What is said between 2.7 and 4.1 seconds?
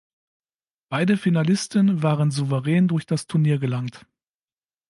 durch das Turnier gelangt.